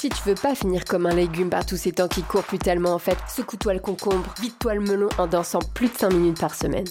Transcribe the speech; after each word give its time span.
Si 0.00 0.08
tu 0.08 0.22
veux 0.22 0.34
pas 0.34 0.54
finir 0.54 0.86
comme 0.86 1.04
un 1.04 1.14
légume 1.14 1.50
par 1.50 1.66
tous 1.66 1.76
ces 1.76 1.92
temps 1.92 2.08
qui 2.08 2.22
courent 2.22 2.44
plus 2.44 2.58
tellement 2.58 2.94
en 2.94 2.98
fait, 2.98 3.18
secoue-toi 3.28 3.74
le 3.74 3.80
concombre, 3.80 4.32
vide-toi 4.40 4.76
le 4.76 4.80
melon 4.80 5.10
en 5.18 5.26
dansant 5.26 5.58
plus 5.74 5.88
de 5.88 5.94
5 5.94 6.14
minutes 6.14 6.40
par 6.40 6.54
semaine. 6.54 6.86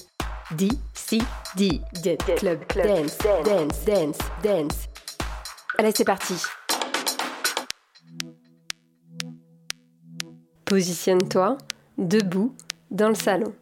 D, 0.51 0.69
C, 0.93 1.17
D, 1.55 1.81
Dead 2.03 2.21
Club, 2.37 2.59
Dance, 2.75 3.17
Dance, 3.43 3.83
Dance, 3.83 4.17
Dance. 4.43 4.89
Allez, 5.79 5.91
c'est 5.95 6.05
parti. 6.05 6.35
Positionne-toi, 10.65 11.57
debout, 11.97 12.55
dans 12.91 13.09
le 13.09 13.15
salon. 13.15 13.55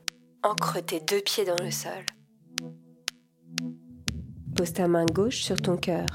Ancre 0.44 0.84
tes 0.86 1.00
deux 1.00 1.22
pieds 1.22 1.46
dans 1.46 1.64
le 1.64 1.72
sol. 1.72 2.06
Pose 4.58 4.74
ta 4.74 4.90
main 4.90 5.06
gauche 5.06 5.38
sur 5.38 5.56
ton 5.56 5.78
cœur. 5.78 6.06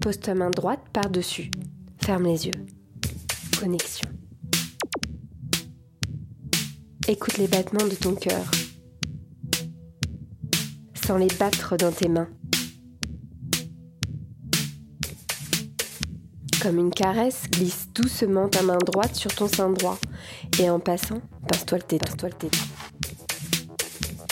Pose 0.00 0.18
ta 0.18 0.34
main 0.34 0.50
droite 0.50 0.82
par-dessus. 0.92 1.48
Ferme 2.04 2.24
les 2.24 2.46
yeux. 2.46 2.66
Connexion. 3.60 4.08
Écoute 7.06 7.38
les 7.38 7.46
battements 7.46 7.86
de 7.86 7.94
ton 7.94 8.16
cœur. 8.16 8.44
Sens 10.94 11.20
les 11.20 11.28
battre 11.38 11.76
dans 11.76 11.92
tes 11.92 12.08
mains. 12.08 12.28
Comme 16.60 16.78
une 16.78 16.90
caresse, 16.90 17.44
glisse 17.50 17.88
doucement 17.94 18.48
ta 18.48 18.62
main 18.62 18.78
droite 18.84 19.14
sur 19.14 19.32
ton 19.32 19.46
sein 19.46 19.70
droit 19.70 19.98
et 20.58 20.68
en 20.70 20.80
passant, 20.80 21.20
passe-toi 21.48 21.78
le 21.78 21.84
téton. 21.84 22.06
Passe-toi 22.06 22.28
le 22.30 22.34
téton. 22.34 22.58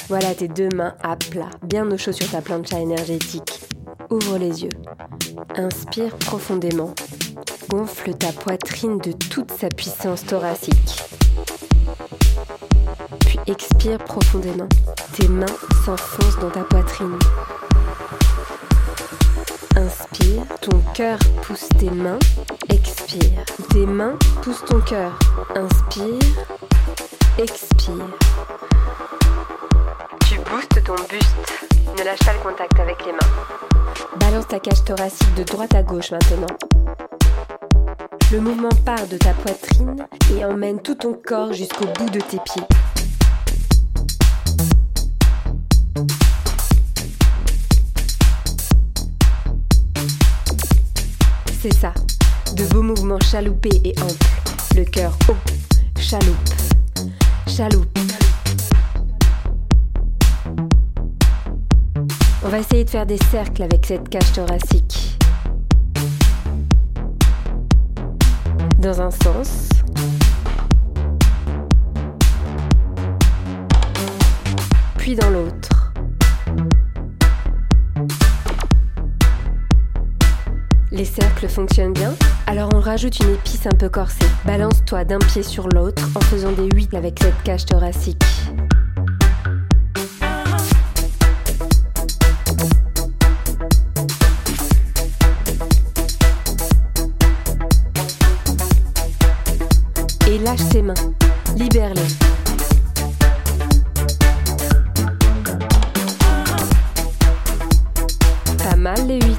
Voilà 0.08 0.34
tes 0.34 0.48
deux 0.48 0.70
mains 0.74 0.96
à 1.02 1.14
plat, 1.14 1.50
bien 1.62 1.88
au 1.88 1.96
chaud 1.96 2.12
sur 2.12 2.28
ta 2.28 2.42
plancha 2.42 2.80
énergétique. 2.80 3.60
Ouvre 4.10 4.38
les 4.38 4.64
yeux. 4.64 4.70
Inspire 5.54 6.16
profondément. 6.18 6.94
Gonfle 7.70 8.14
ta 8.14 8.32
poitrine 8.32 8.98
de 8.98 9.12
toute 9.12 9.52
sa 9.52 9.68
puissance 9.68 10.26
thoracique. 10.26 11.04
Puis 13.20 13.38
expire 13.46 13.98
profondément. 13.98 14.68
Tes 15.12 15.28
mains 15.28 15.46
s'enfoncent 15.84 16.40
dans 16.40 16.50
ta 16.50 16.64
poitrine. 16.64 17.16
Inspire, 19.76 20.42
ton 20.60 20.82
cœur 20.94 21.18
pousse 21.42 21.68
tes 21.78 21.90
mains. 21.90 22.18
Expire, 22.70 23.44
tes 23.70 23.86
mains 23.86 24.18
poussent 24.42 24.64
ton 24.66 24.80
cœur. 24.80 25.16
Inspire, 25.54 26.18
expire. 27.38 28.06
Tu 30.26 30.38
boostes 30.38 30.82
ton 30.84 30.96
buste. 31.08 31.36
Ne 31.96 32.02
lâche 32.02 32.18
pas 32.18 32.32
le 32.32 32.40
contact 32.40 32.80
avec 32.80 33.06
les 33.06 33.12
mains. 33.12 34.18
Balance 34.18 34.48
ta 34.48 34.58
cage 34.58 34.82
thoracique 34.84 35.34
de 35.36 35.44
droite 35.44 35.76
à 35.76 35.84
gauche 35.84 36.10
maintenant. 36.10 36.56
Le 38.32 38.40
mouvement 38.40 38.68
part 38.84 39.08
de 39.08 39.16
ta 39.16 39.32
poitrine 39.34 40.06
et 40.32 40.44
emmène 40.44 40.80
tout 40.80 40.94
ton 40.94 41.14
corps 41.14 41.52
jusqu'au 41.52 41.86
bout 41.86 42.08
de 42.10 42.20
tes 42.20 42.38
pieds. 42.38 42.62
C'est 51.60 51.74
ça, 51.74 51.92
de 52.54 52.64
beaux 52.72 52.82
mouvements 52.82 53.18
chaloupés 53.18 53.80
et 53.82 53.94
amples. 54.00 54.76
Le 54.76 54.84
cœur 54.84 55.18
haut, 55.28 55.34
chaloupe, 55.98 56.36
chaloupe. 57.48 57.98
On 62.44 62.48
va 62.48 62.60
essayer 62.60 62.84
de 62.84 62.90
faire 62.90 63.06
des 63.06 63.18
cercles 63.32 63.64
avec 63.64 63.84
cette 63.86 64.08
cage 64.08 64.32
thoracique. 64.32 65.09
Dans 68.80 69.02
un 69.02 69.10
sens. 69.10 69.68
Puis 74.96 75.14
dans 75.14 75.28
l'autre. 75.28 75.92
Les 80.90 81.04
cercles 81.04 81.48
fonctionnent 81.48 81.92
bien 81.92 82.14
Alors 82.46 82.70
on 82.74 82.80
rajoute 82.80 83.20
une 83.20 83.34
épice 83.34 83.66
un 83.66 83.76
peu 83.76 83.90
corsée. 83.90 84.24
Balance-toi 84.46 85.04
d'un 85.04 85.18
pied 85.18 85.42
sur 85.42 85.68
l'autre 85.68 86.02
en 86.14 86.20
faisant 86.20 86.52
des 86.52 86.70
8 86.74 86.94
avec 86.94 87.18
cette 87.22 87.42
cage 87.42 87.66
thoracique. 87.66 88.24
Ses 100.72 100.82
mains. 100.82 100.94
Libère-les. 101.56 102.02
Pas 108.58 108.76
mal 108.76 109.06
les 109.06 109.20
8. 109.20 109.38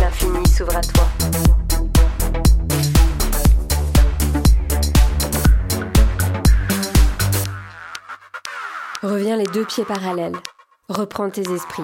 L'infini 0.00 0.46
s'ouvre 0.48 0.76
à 0.76 0.80
toi. 0.80 1.04
Reviens 9.02 9.36
les 9.36 9.44
deux 9.44 9.64
pieds 9.64 9.84
parallèles. 9.84 10.36
Reprends 10.88 11.28
tes 11.28 11.42
esprits. 11.52 11.82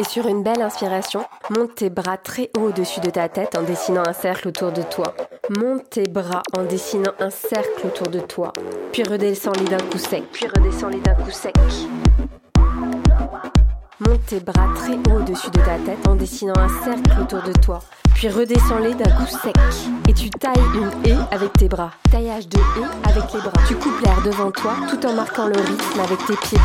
Et 0.00 0.04
sur 0.04 0.26
une 0.26 0.42
belle 0.42 0.60
inspiration, 0.60 1.24
monte 1.56 1.76
tes 1.76 1.88
bras 1.88 2.16
très 2.16 2.50
haut 2.56 2.68
au-dessus 2.68 2.98
de 2.98 3.10
ta 3.10 3.28
tête 3.28 3.56
en 3.56 3.62
dessinant 3.62 4.02
un 4.04 4.12
cercle 4.12 4.48
autour 4.48 4.72
de 4.72 4.82
toi. 4.82 5.14
Monte 5.56 5.88
tes 5.90 6.08
bras 6.08 6.42
en 6.56 6.64
dessinant 6.64 7.12
un 7.20 7.30
cercle 7.30 7.86
autour 7.86 8.08
de 8.08 8.18
toi. 8.18 8.52
Puis 8.92 9.04
redescends-les 9.04 9.66
d'un 9.66 9.78
coup 9.78 9.98
sec. 9.98 10.24
Puis 10.32 10.46
redescends-les 10.48 10.98
d'un 10.98 11.14
coup 11.14 11.30
sec. 11.30 11.54
Monte 14.00 14.26
tes 14.26 14.40
bras 14.40 14.66
très 14.74 14.94
haut 14.94 15.20
au-dessus 15.20 15.50
de 15.50 15.60
ta 15.60 15.78
tête 15.86 16.08
en 16.08 16.16
dessinant 16.16 16.58
un 16.58 16.82
cercle 16.82 17.20
autour 17.22 17.42
de 17.42 17.52
toi. 17.52 17.78
Puis 18.16 18.28
redescends-les 18.28 18.94
d'un 18.94 19.10
coup 19.12 19.26
sec. 19.26 19.54
Et 20.08 20.12
tu 20.12 20.28
tailles 20.28 20.54
une 20.74 20.90
haie 21.08 21.18
avec 21.30 21.52
tes 21.52 21.68
bras. 21.68 21.92
Taillage 22.10 22.48
de 22.48 22.58
haie 22.58 23.08
avec 23.08 23.32
les 23.32 23.40
bras. 23.40 23.62
Tu 23.68 23.76
coupes 23.76 24.00
l'air 24.04 24.20
devant 24.24 24.50
toi 24.50 24.72
tout 24.90 25.06
en 25.06 25.12
marquant 25.12 25.46
le 25.46 25.56
rythme 25.56 26.00
avec 26.00 26.18
tes 26.26 26.36
pieds. 26.36 26.58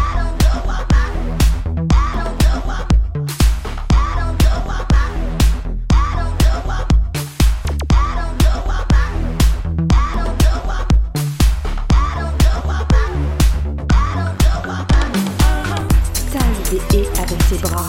Bras. 17.62 17.88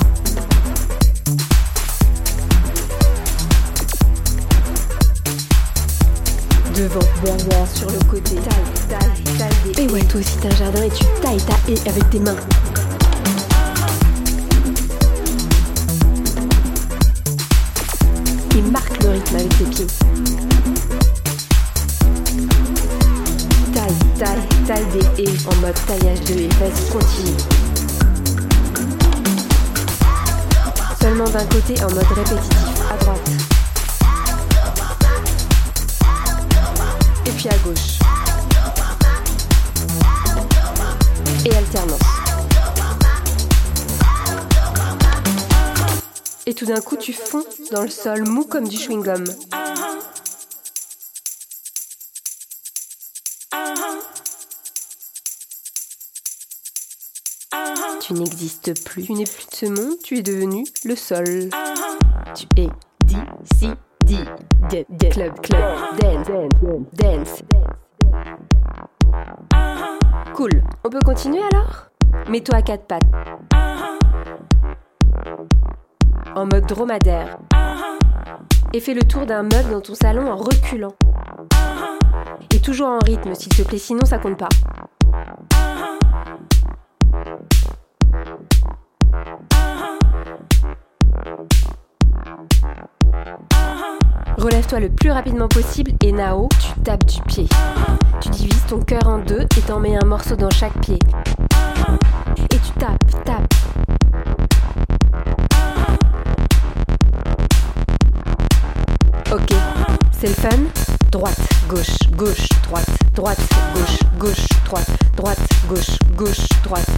Devant, 6.74 7.00
derrière, 7.22 7.66
sur 7.74 7.90
le 7.90 7.98
côté. 8.10 8.36
Taille, 8.36 8.98
taille, 8.98 9.38
taille 9.38 9.74
des 9.74 9.82
Et 9.82 9.88
ouais, 9.90 10.02
toi 10.02 10.20
aussi 10.20 10.36
t'as 10.40 10.48
un 10.48 10.56
jardin 10.56 10.82
et 10.82 10.90
tu 10.90 11.04
tailles 11.22 11.42
ta 11.42 11.54
haie 11.68 11.88
avec 11.88 12.10
tes 12.10 12.20
mains. 12.20 12.36
Et 18.56 18.62
marque 18.62 19.02
le 19.02 19.10
rythme 19.10 19.34
avec 19.36 19.58
tes 19.58 19.64
pieds. 19.64 19.86
Taille, 23.74 23.94
taille, 24.18 24.48
taille 24.66 24.86
des 24.92 25.22
haies 25.22 25.36
en 25.46 25.56
mode 25.60 25.74
taillage 25.86 26.20
de 26.22 26.34
haies. 26.34 26.90
Continue. 26.90 27.69
Seulement 31.00 31.28
d'un 31.30 31.46
côté 31.46 31.82
en 31.82 31.90
mode 31.90 32.04
répétitif, 32.04 32.90
à 32.90 32.96
droite. 32.98 33.30
Et 37.26 37.30
puis 37.30 37.48
à 37.48 37.56
gauche. 37.58 37.98
Et 41.46 41.56
alternance. 41.56 42.00
Et 46.46 46.54
tout 46.54 46.66
d'un 46.66 46.80
coup, 46.80 46.96
tu 46.96 47.12
fonds 47.12 47.44
dans 47.72 47.82
le 47.82 47.88
sol 47.88 48.28
mou 48.28 48.44
comme 48.44 48.68
du 48.68 48.76
chewing-gum. 48.76 49.24
Tu 58.00 58.14
n'existes 58.14 58.84
plus. 58.84 59.04
Tu 59.04 59.12
n'es 59.12 59.24
plus 59.24 59.46
de 59.46 59.54
ce 59.54 59.66
monde, 59.66 59.96
tu 60.02 60.18
es 60.18 60.22
devenu 60.22 60.64
le 60.84 60.96
sol. 60.96 61.50
Tu 62.34 62.46
es 62.56 62.68
D, 63.04 63.16
C, 63.58 63.68
D, 64.04 64.16
D, 64.70 64.86
D, 64.88 65.08
club, 65.10 65.40
club, 65.40 65.62
dance, 66.00 66.26
dance, 66.26 66.52
dance. 66.94 67.42
Cool. 70.34 70.62
On 70.84 70.90
peut 70.90 71.00
continuer 71.04 71.42
alors? 71.52 71.90
Mets-toi 72.28 72.56
à 72.56 72.62
quatre 72.62 72.86
pattes. 72.86 73.02
en 76.34 76.46
mode 76.46 76.66
dromadaire. 76.66 77.38
Et 78.72 78.80
fais 78.80 78.94
le 78.94 79.02
tour 79.02 79.26
d'un 79.26 79.42
meuble 79.42 79.70
dans 79.70 79.80
ton 79.80 79.94
salon 79.94 80.30
en 80.30 80.36
reculant. 80.36 80.94
Et 82.54 82.60
toujours 82.60 82.88
en 82.88 82.98
rythme, 82.98 83.34
s'il 83.34 83.52
te 83.54 83.62
plaît, 83.62 83.78
sinon 83.78 84.04
ça 84.04 84.18
compte 84.18 84.38
pas. 84.38 84.48
Relève-toi 94.40 94.80
le 94.80 94.88
plus 94.88 95.10
rapidement 95.10 95.48
possible 95.48 95.92
et 96.02 96.12
Nao, 96.12 96.48
tu 96.58 96.80
tapes 96.80 97.04
du 97.04 97.20
pied. 97.24 97.46
Tu 98.22 98.30
divises 98.30 98.64
ton 98.66 98.80
cœur 98.80 99.06
en 99.06 99.18
deux 99.18 99.42
et 99.42 99.60
t'en 99.60 99.80
mets 99.80 99.98
un 100.02 100.06
morceau 100.06 100.34
dans 100.34 100.48
chaque 100.48 100.72
pied. 100.80 100.98
Et 102.38 102.58
tu 102.58 102.72
tapes, 102.78 103.04
tapes. 103.26 103.54
Ok, 109.30 109.54
c'est 110.18 110.28
le 110.28 110.34
fun 110.34 110.48
Droite, 111.10 111.38
gauche, 111.68 112.10
gauche, 112.16 112.48
droite, 112.62 112.88
droite, 113.14 113.40
gauche, 113.74 113.98
gauche, 114.18 114.48
droite, 114.64 114.90
droite, 115.16 115.48
gauche, 115.68 115.98
gauche, 116.16 116.48
droite. 116.64 116.88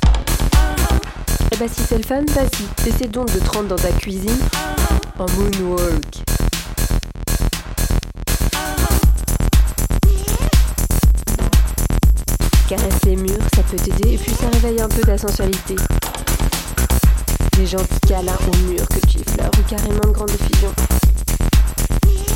Eh 1.50 1.56
bah 1.56 1.67
si 1.67 1.83
c'est 1.83 1.99
le 1.99 2.05
fun, 2.05 2.23
vas-y, 2.37 2.89
essaie 2.89 3.09
donc 3.09 3.33
de 3.35 3.41
te 3.41 3.50
rendre 3.50 3.67
dans 3.67 3.75
ta 3.75 3.91
cuisine 3.91 4.39
en 5.19 5.27
moonwalk. 5.27 6.23
Caresse 12.72 13.04
les 13.04 13.16
murs, 13.16 13.44
ça 13.54 13.62
peut 13.64 13.76
t'aider 13.76 14.14
et 14.14 14.16
puis 14.16 14.32
ça 14.32 14.48
réveille 14.48 14.80
un 14.80 14.88
peu 14.88 15.02
ta 15.02 15.19
sensualité. 15.19 15.76
Des 17.58 17.66
gentils 17.66 18.00
câlins 18.08 18.32
au 18.50 18.56
mur 18.66 18.88
que 18.88 19.06
tu 19.06 19.19
effleures 19.19 19.50
ou 19.58 19.62
carrément 19.69 20.00
de 20.00 20.12
grande 20.12 20.30
diffusion. 20.30 20.72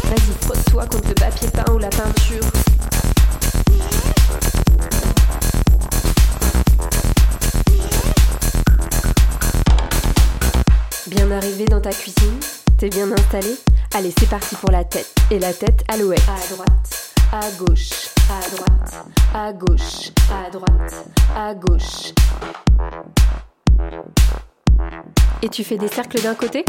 Vas-y, 0.05 0.45
frotte-toi 0.45 0.85
contre 0.89 1.09
le 1.09 1.15
papier 1.15 1.49
peint 1.49 1.73
ou 1.73 1.79
la 1.79 1.89
peinture. 1.89 2.45
Bien 11.07 11.31
arrivé 11.31 11.65
dans 11.65 11.81
ta 11.81 11.93
cuisine 11.93 12.39
T'es 12.77 12.91
bien 12.91 13.11
installé 13.11 13.57
Allez, 13.95 14.13
c'est 14.21 14.29
parti 14.29 14.55
pour 14.57 14.71
la 14.71 14.85
tête. 14.85 15.11
Et 15.31 15.39
la 15.39 15.55
tête, 15.55 15.83
alouette. 15.89 16.21
À 16.29 16.55
droite, 16.55 17.15
à 17.33 17.51
gauche, 17.53 18.16
à 18.29 18.41
droite, 18.51 19.07
à 19.35 19.53
gauche, 19.53 20.11
à 20.31 20.51
droite, 20.51 21.07
à 21.35 21.55
gauche. 21.55 22.13
Et 25.43 25.49
tu 25.49 25.63
fais 25.63 25.77
des 25.77 25.89
cercles 25.89 26.21
d'un 26.23 26.35
côté 26.35 26.65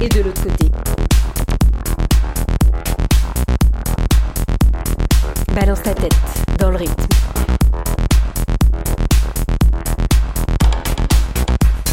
et 0.00 0.08
de 0.08 0.20
l'autre 0.22 0.42
côté. 0.42 0.70
Balance 5.54 5.82
ta 5.82 5.94
tête 5.94 6.14
dans 6.58 6.70
le 6.70 6.76
rythme. 6.76 7.06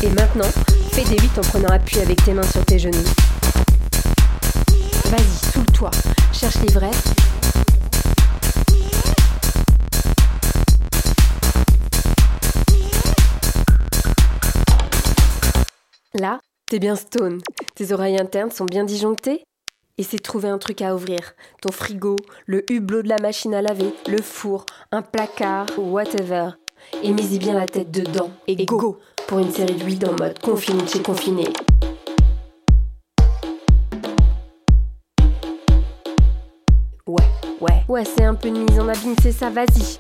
Et 0.04 0.10
maintenant, 0.10 0.50
fais 0.92 1.04
des 1.04 1.18
8 1.18 1.38
en 1.40 1.42
prenant 1.42 1.70
appui 1.70 2.00
avec 2.00 2.24
tes 2.24 2.34
mains 2.34 2.44
sur 2.44 2.64
tes 2.64 2.80
genoux. 2.80 3.27
Soule-toi, 5.78 5.92
cherche 6.34 6.56
l'ivresse. 6.60 7.04
Là, 16.16 16.40
t'es 16.66 16.80
bien 16.80 16.96
stone. 16.96 17.42
Tes 17.76 17.92
oreilles 17.92 18.20
internes 18.20 18.52
sont 18.52 18.66
bien 18.66 18.84
disjonctées 18.86 19.44
Essaie 20.00 20.18
de 20.18 20.22
trouver 20.22 20.50
un 20.50 20.58
truc 20.58 20.82
à 20.82 20.96
ouvrir. 20.96 21.34
Ton 21.62 21.72
frigo, 21.72 22.16
le 22.46 22.64
hublot 22.72 23.02
de 23.02 23.10
la 23.10 23.18
machine 23.18 23.54
à 23.54 23.62
laver, 23.62 23.94
le 24.08 24.22
four, 24.22 24.66
un 24.92 25.02
placard 25.02 25.68
ou 25.78 25.92
whatever. 25.92 26.52
Et 27.04 27.12
mets-y 27.12 27.40
bien 27.40 27.54
la 27.54 27.66
tête 27.66 27.92
dedans. 27.92 28.32
Et 28.48 28.66
go 28.66 29.00
pour 29.28 29.40
une 29.40 29.52
série 29.52 29.76
de 29.76 29.84
8 29.84 30.08
en 30.08 30.12
mode 30.14 30.40
confiné 30.40 30.88
chez 30.88 31.02
confiné. 31.02 31.46
Ouais, 37.60 37.84
ouais, 37.88 38.04
c'est 38.06 38.24
un 38.24 38.36
peu 38.36 38.50
de 38.50 38.60
mise 38.60 38.80
en 38.80 38.88
abîme, 38.88 39.16
c'est 39.22 39.32
ça, 39.32 39.50
vas-y. 39.50 40.00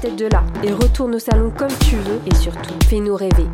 tête 0.00 0.16
de 0.16 0.26
là 0.26 0.42
et 0.62 0.72
retourne 0.72 1.14
au 1.14 1.18
salon 1.18 1.52
comme 1.56 1.72
tu 1.80 1.96
veux 1.96 2.20
et 2.26 2.34
surtout 2.34 2.74
fais-nous 2.88 3.16
rêver. 3.16 3.46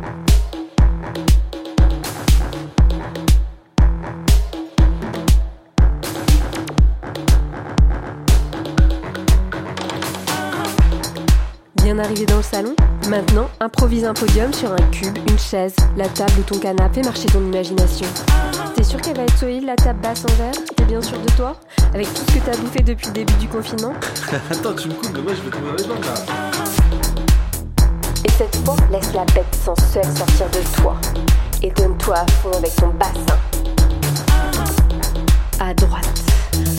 Bien 11.97 12.05
arrivé 12.05 12.27
dans 12.27 12.37
le 12.37 12.43
salon 12.43 12.75
Maintenant, 13.09 13.49
improvise 13.59 14.05
un 14.05 14.13
podium 14.13 14.53
sur 14.53 14.71
un 14.71 14.91
cube, 14.91 15.17
une 15.27 15.39
chaise, 15.39 15.75
la 15.95 16.07
table 16.07 16.33
ou 16.37 16.43
ton 16.43 16.59
canapé, 16.59 17.01
marcher 17.01 17.25
ton 17.25 17.41
imagination. 17.41 18.05
T'es 18.75 18.83
sûr 18.83 19.01
qu'elle 19.01 19.17
va 19.17 19.23
être 19.23 19.35
solide 19.35 19.63
la 19.63 19.75
table 19.75 19.99
basse 19.99 20.23
en 20.25 20.33
verre? 20.35 20.53
T'es 20.75 20.83
bien 20.83 21.01
sûr 21.01 21.19
de 21.19 21.31
toi? 21.31 21.59
Avec 21.95 22.05
tout 22.13 22.21
ce 22.21 22.37
que 22.37 22.45
t'as 22.45 22.55
bouffé 22.55 22.83
depuis 22.83 23.07
le 23.07 23.13
début 23.13 23.33
du 23.39 23.47
confinement? 23.47 23.93
Attends, 24.51 24.75
tu 24.75 24.89
me 24.89 24.93
coupes, 24.93 25.09
mais 25.11 25.21
moi 25.23 25.31
je 25.33 25.41
vais 25.41 25.49
trouver 25.49 25.83
jambes 25.87 26.03
là. 26.03 26.13
Et 28.23 28.29
cette 28.29 28.55
fois, 28.57 28.75
laisse 28.91 29.13
la 29.15 29.25
bête 29.33 29.55
sensuelle 29.55 30.15
sortir 30.15 30.45
de 30.51 30.79
toi. 30.79 30.95
Et 31.63 31.71
donne-toi 31.71 32.15
à 32.15 32.27
fond 32.27 32.51
avec 32.55 32.75
ton 32.75 32.89
bassin. 32.89 33.39
À 35.59 35.73
droite, 35.73 36.23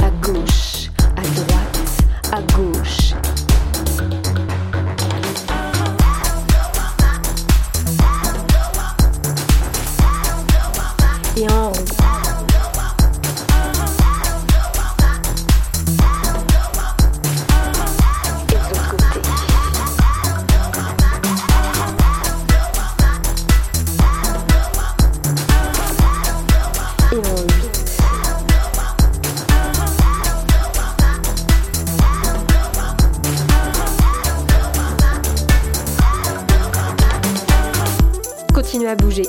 à 0.00 0.10
gauche, 0.24 0.90
à 1.16 1.22
droite, 1.22 2.04
à 2.30 2.40
gauche. 2.56 3.14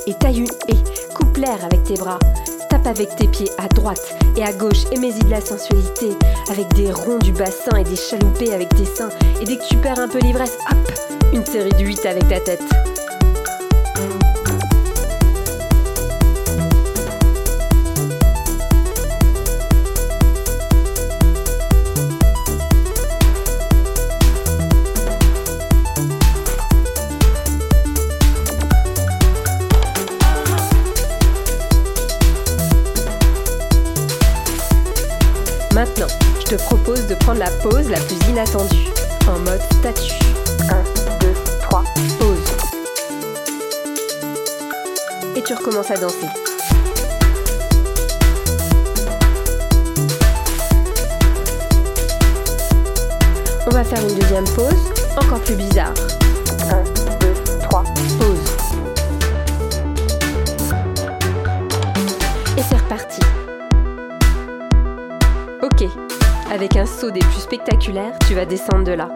Et 0.06 0.14
taille 0.14 0.40
une 0.40 0.46
et 0.68 0.76
coupe 1.14 1.36
l'air 1.36 1.64
avec 1.64 1.84
tes 1.84 1.94
bras. 1.94 2.18
Tape 2.68 2.86
avec 2.86 3.16
tes 3.16 3.26
pieds 3.28 3.50
à 3.58 3.68
droite 3.68 4.14
et 4.36 4.44
à 4.44 4.52
gauche 4.52 4.84
et 4.92 4.98
mets-y 4.98 5.18
de 5.20 5.30
la 5.30 5.40
sensualité 5.40 6.10
avec 6.50 6.72
des 6.74 6.92
ronds 6.92 7.18
du 7.18 7.32
bassin 7.32 7.76
et 7.76 7.84
des 7.84 7.96
chaloupés 7.96 8.52
avec 8.52 8.68
tes 8.70 8.84
seins. 8.84 9.10
Et 9.40 9.44
dès 9.44 9.56
que 9.56 9.66
tu 9.68 9.76
perds 9.76 9.98
un 9.98 10.08
peu 10.08 10.18
l'ivresse, 10.18 10.56
hop, 10.70 10.92
une 11.32 11.44
série 11.44 11.70
de 11.70 11.84
8 11.84 12.06
avec 12.06 12.28
ta 12.28 12.40
tête. 12.40 12.62
De 37.10 37.16
prendre 37.16 37.40
la 37.40 37.50
pause 37.50 37.90
la 37.90 37.98
plus 37.98 38.16
inattendue, 38.28 38.88
en 39.26 39.40
mode 39.40 39.60
statue. 39.80 40.14
1, 40.70 40.82
2, 41.18 41.34
3, 41.62 41.84
pause. 42.20 42.38
Et 45.34 45.42
tu 45.42 45.54
recommences 45.54 45.90
à 45.90 45.96
danser. 45.96 46.28
On 53.66 53.70
va 53.70 53.82
faire 53.82 54.00
une 54.00 54.14
deuxième 54.14 54.48
pause, 54.54 54.92
encore 55.16 55.40
plus 55.40 55.56
bizarre. 55.56 55.94
Avec 66.50 66.74
un 66.74 66.84
saut 66.84 67.12
des 67.12 67.20
plus 67.20 67.42
spectaculaires, 67.42 68.18
tu 68.26 68.34
vas 68.34 68.44
descendre 68.44 68.82
de 68.82 68.90
là. 68.90 69.08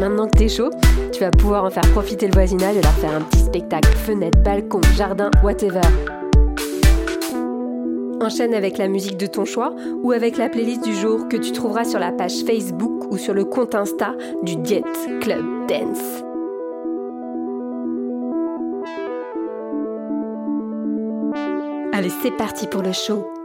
Maintenant 0.00 0.26
que 0.26 0.38
t'es 0.38 0.48
chaud, 0.48 0.70
tu 1.12 1.20
vas 1.20 1.30
pouvoir 1.30 1.64
en 1.64 1.70
faire 1.70 1.86
profiter 1.92 2.26
le 2.26 2.32
voisinage 2.32 2.78
et 2.78 2.80
leur 2.80 2.92
faire 2.92 3.14
un 3.14 3.20
petit 3.20 3.40
spectacle, 3.40 3.90
fenêtre, 3.90 4.38
balcon, 4.38 4.80
jardin, 4.96 5.30
whatever. 5.42 5.82
Enchaîne 8.22 8.54
avec 8.54 8.78
la 8.78 8.88
musique 8.88 9.18
de 9.18 9.26
ton 9.26 9.44
choix 9.44 9.74
ou 10.02 10.12
avec 10.12 10.38
la 10.38 10.48
playlist 10.48 10.82
du 10.82 10.94
jour 10.94 11.28
que 11.28 11.36
tu 11.36 11.52
trouveras 11.52 11.84
sur 11.84 11.98
la 11.98 12.10
page 12.10 12.42
Facebook 12.46 13.12
ou 13.12 13.18
sur 13.18 13.34
le 13.34 13.44
compte 13.44 13.74
Insta 13.74 14.14
du 14.42 14.56
Diet 14.56 14.82
Club 15.20 15.44
Dance. 15.68 16.22
Allez, 21.92 22.12
c'est 22.22 22.34
parti 22.34 22.66
pour 22.66 22.80
le 22.80 22.92
show. 22.92 23.41